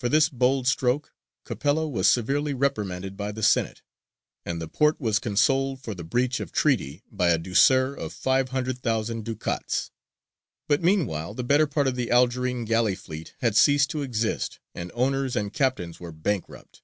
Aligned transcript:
For 0.00 0.08
this 0.08 0.30
bold 0.30 0.66
stroke 0.66 1.12
Capello 1.44 1.86
was 1.86 2.08
severely 2.08 2.54
reprimanded 2.54 3.14
by 3.14 3.30
the 3.30 3.42
Senate, 3.42 3.82
and 4.46 4.58
the 4.58 4.68
Porte 4.68 4.98
was 4.98 5.18
consoled 5.18 5.82
for 5.82 5.94
the 5.94 6.02
breach 6.02 6.40
of 6.40 6.50
treaty 6.50 7.02
by 7.12 7.28
a 7.28 7.36
douceur 7.36 7.92
of 7.94 8.14
five 8.14 8.48
hundred 8.48 8.78
thousand 8.78 9.26
ducats: 9.26 9.90
but 10.66 10.82
meanwhile 10.82 11.34
the 11.34 11.44
better 11.44 11.66
part 11.66 11.86
of 11.86 11.94
the 11.94 12.10
Algerine 12.10 12.64
galley 12.64 12.94
fleet 12.94 13.34
had 13.42 13.54
ceased 13.54 13.90
to 13.90 14.00
exist, 14.00 14.60
and 14.74 14.90
owners 14.94 15.36
and 15.36 15.52
captains 15.52 16.00
were 16.00 16.10
bankrupt. 16.10 16.80